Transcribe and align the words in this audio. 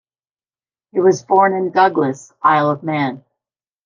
He 0.93 0.99
was 0.99 1.21
born 1.21 1.53
in 1.53 1.69
Douglas, 1.69 2.33
Isle 2.41 2.71
of 2.71 2.81
Man. 2.81 3.23